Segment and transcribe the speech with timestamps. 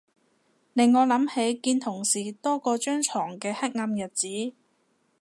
[0.73, 4.27] 令我諗起見同事多過張牀嘅黑暗日子